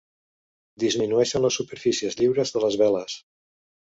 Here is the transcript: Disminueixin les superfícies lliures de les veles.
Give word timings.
Disminueixin 0.83 1.43
les 1.45 1.59
superfícies 1.61 2.17
lliures 2.21 2.55
de 2.57 2.65
les 2.65 2.79
veles. 2.83 3.19